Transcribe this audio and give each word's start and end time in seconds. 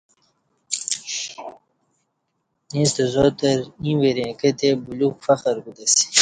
ییݩستہ 2.73 3.03
زاتر 3.13 3.57
ایں 3.83 3.97
وریں 4.01 4.31
کہ 4.39 4.49
تئے 4.57 4.69
بلیوک 4.83 5.15
فخر 5.25 5.55
کوتہ 5.63 5.83
اسی 5.85 6.03